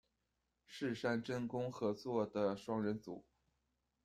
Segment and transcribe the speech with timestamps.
[0.65, 3.23] 室山真弓合作的双人组。